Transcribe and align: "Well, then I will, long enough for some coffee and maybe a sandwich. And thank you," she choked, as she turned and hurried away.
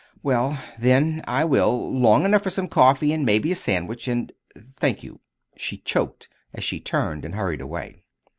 "Well, 0.23 0.57
then 0.79 1.23
I 1.27 1.45
will, 1.45 1.93
long 1.95 2.25
enough 2.25 2.41
for 2.41 2.49
some 2.49 2.67
coffee 2.67 3.13
and 3.13 3.23
maybe 3.23 3.51
a 3.51 3.55
sandwich. 3.55 4.07
And 4.07 4.31
thank 4.75 5.03
you," 5.03 5.19
she 5.55 5.77
choked, 5.77 6.27
as 6.55 6.63
she 6.63 6.79
turned 6.79 7.23
and 7.23 7.35
hurried 7.35 7.61
away. 7.61 8.01